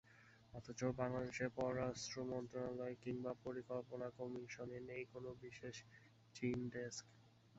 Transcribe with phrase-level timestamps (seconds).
[0.53, 5.75] অথচ বাংলাদেশের পররাষ্ট্র মন্ত্রণালয় কিংবা পরিকল্পনা কমিশনে নেই কোনো বিশেষ
[6.35, 7.05] চীন ডেস্ক।